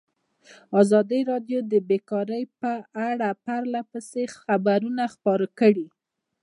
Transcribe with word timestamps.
ازادي 0.81 1.21
راډیو 1.31 1.59
د 1.71 1.73
بیکاري 1.89 2.43
په 2.61 2.73
اړه 3.09 3.29
پرله 3.45 3.81
پسې 3.91 4.23
خبرونه 4.37 5.03
خپاره 5.13 5.47
کړي. 5.59 5.87